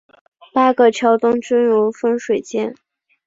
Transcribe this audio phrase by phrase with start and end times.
[0.51, 2.73] 八个桥墩均有分水尖。